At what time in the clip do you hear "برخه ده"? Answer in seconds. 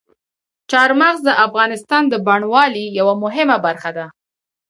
3.65-4.05